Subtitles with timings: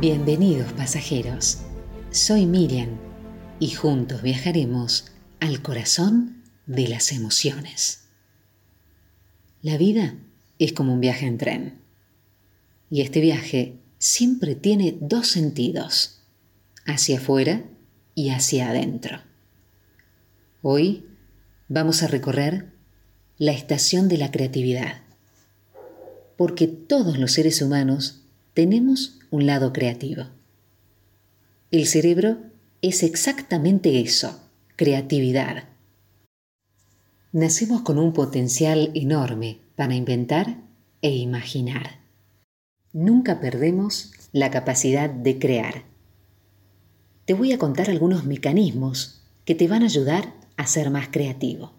[0.00, 1.58] Bienvenidos pasajeros,
[2.12, 2.90] soy Miriam
[3.58, 5.06] y juntos viajaremos
[5.40, 8.04] al corazón de las emociones.
[9.60, 10.14] La vida
[10.60, 11.80] es como un viaje en tren
[12.88, 16.20] y este viaje siempre tiene dos sentidos,
[16.86, 17.64] hacia afuera
[18.14, 19.18] y hacia adentro.
[20.62, 21.06] Hoy
[21.66, 22.72] vamos a recorrer
[23.36, 25.02] la estación de la creatividad,
[26.36, 28.27] porque todos los seres humanos
[28.58, 30.24] tenemos un lado creativo.
[31.70, 32.38] El cerebro
[32.82, 34.40] es exactamente eso,
[34.74, 35.68] creatividad.
[37.30, 40.56] Nacemos con un potencial enorme para inventar
[41.02, 42.00] e imaginar.
[42.92, 45.84] Nunca perdemos la capacidad de crear.
[47.26, 51.74] Te voy a contar algunos mecanismos que te van a ayudar a ser más creativo.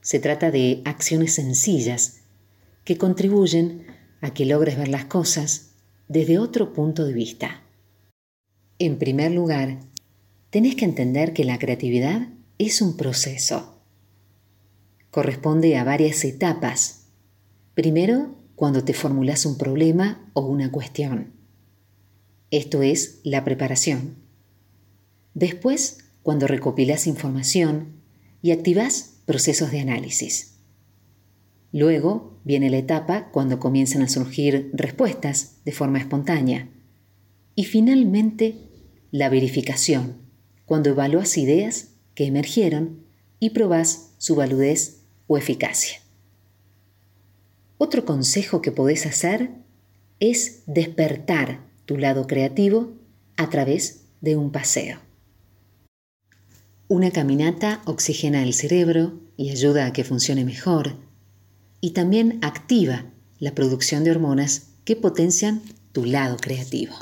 [0.00, 2.20] Se trata de acciones sencillas
[2.84, 3.84] que contribuyen
[4.22, 5.69] a que logres ver las cosas
[6.10, 7.62] desde otro punto de vista.
[8.80, 9.78] En primer lugar,
[10.50, 13.80] tenés que entender que la creatividad es un proceso.
[15.12, 17.04] Corresponde a varias etapas.
[17.74, 21.32] Primero, cuando te formulas un problema o una cuestión.
[22.50, 24.16] Esto es la preparación.
[25.34, 28.00] Después, cuando recopilas información
[28.42, 30.49] y activas procesos de análisis.
[31.72, 36.68] Luego viene la etapa cuando comienzan a surgir respuestas de forma espontánea.
[37.54, 38.56] Y finalmente,
[39.10, 40.16] la verificación,
[40.66, 43.04] cuando evalúas ideas que emergieron
[43.38, 46.00] y probás su validez o eficacia.
[47.78, 49.50] Otro consejo que podés hacer
[50.18, 52.92] es despertar tu lado creativo
[53.36, 54.98] a través de un paseo.
[56.88, 61.09] Una caminata oxigena el cerebro y ayuda a que funcione mejor
[61.80, 63.06] y también activa
[63.38, 66.94] la producción de hormonas que potencian tu lado creativo.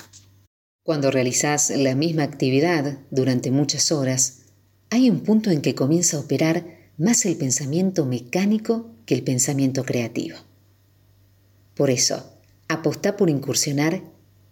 [0.83, 4.43] Cuando realizas la misma actividad durante muchas horas,
[4.91, 6.65] hay un punto en que comienza a operar
[6.97, 10.39] más el pensamiento mecánico que el pensamiento creativo.
[11.75, 12.33] Por eso,
[12.69, 14.03] apostá por incursionar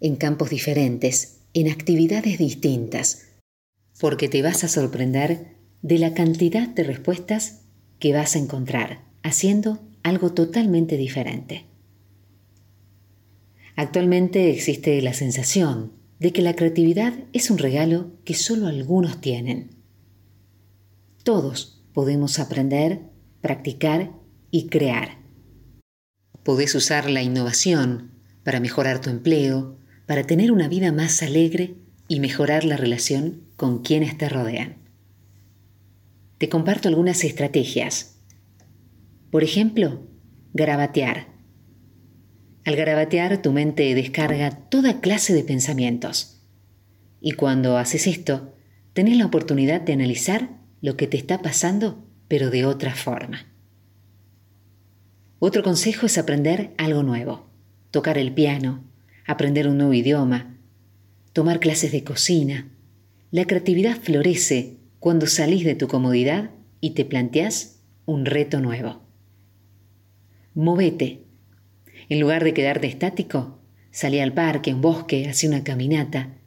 [0.00, 3.22] en campos diferentes, en actividades distintas,
[3.98, 7.60] porque te vas a sorprender de la cantidad de respuestas
[7.98, 11.66] que vas a encontrar haciendo algo totalmente diferente.
[13.74, 19.70] Actualmente existe la sensación de que la creatividad es un regalo que solo algunos tienen.
[21.24, 23.00] Todos podemos aprender,
[23.40, 24.12] practicar
[24.52, 25.18] y crear.
[26.44, 28.12] Podés usar la innovación
[28.44, 31.74] para mejorar tu empleo, para tener una vida más alegre
[32.06, 34.76] y mejorar la relación con quienes te rodean.
[36.38, 38.15] Te comparto algunas estrategias
[39.36, 40.00] por ejemplo,
[40.54, 41.26] garabatear.
[42.64, 46.40] Al garabatear tu mente descarga toda clase de pensamientos.
[47.20, 48.54] Y cuando haces esto,
[48.94, 50.48] tenés la oportunidad de analizar
[50.80, 53.44] lo que te está pasando, pero de otra forma.
[55.38, 57.50] Otro consejo es aprender algo nuevo,
[57.90, 58.84] tocar el piano,
[59.26, 60.56] aprender un nuevo idioma,
[61.34, 62.72] tomar clases de cocina.
[63.30, 69.04] La creatividad florece cuando salís de tu comodidad y te planteás un reto nuevo.
[70.56, 71.20] Movete.
[72.08, 76.38] En lugar de quedarte estático, salí al parque, un bosque, hace una caminata.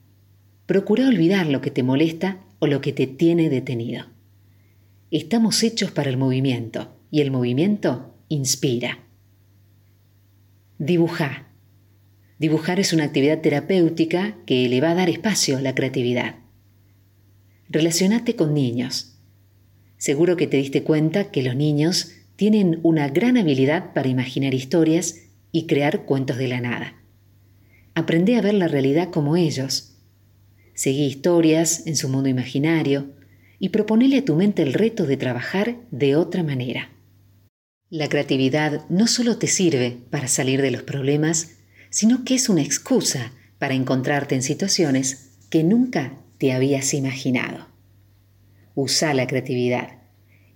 [0.66, 4.08] Procura olvidar lo que te molesta o lo que te tiene detenido.
[5.12, 8.98] Estamos hechos para el movimiento y el movimiento inspira.
[10.80, 11.50] Dibujar.
[12.40, 16.38] Dibujar es una actividad terapéutica que le va a dar espacio a la creatividad.
[17.70, 19.20] Relacionate con niños.
[19.98, 25.24] Seguro que te diste cuenta que los niños tienen una gran habilidad para imaginar historias
[25.52, 26.94] y crear cuentos de la nada.
[27.96, 29.98] Aprende a ver la realidad como ellos.
[30.74, 33.12] Seguí historias en su mundo imaginario
[33.60, 36.92] y proponele a tu mente el reto de trabajar de otra manera.
[37.90, 41.58] La creatividad no solo te sirve para salir de los problemas,
[41.90, 47.68] sino que es una excusa para encontrarte en situaciones que nunca te habías imaginado.
[48.76, 49.99] Usa la creatividad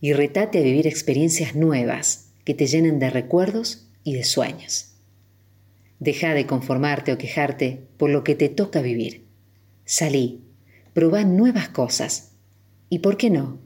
[0.04, 4.96] y retate a vivir experiencias nuevas que te llenen de recuerdos y de sueños.
[6.00, 9.24] Deja de conformarte o quejarte por lo que te toca vivir.
[9.86, 10.42] Salí,
[10.92, 12.34] probá nuevas cosas
[12.90, 13.60] y, ¿por qué no?,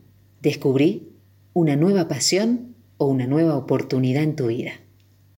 [0.43, 1.09] descubrí
[1.53, 4.73] una nueva pasión o una nueva oportunidad en tu vida.